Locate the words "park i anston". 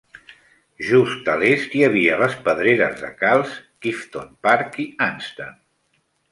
4.49-5.57